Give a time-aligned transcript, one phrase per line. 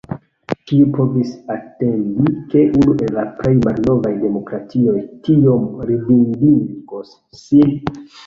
[0.69, 4.97] Kiu povis atendi, ke unu el la plej malnovaj demokratioj
[5.29, 7.13] tiom ridindigos
[7.45, 7.79] sin?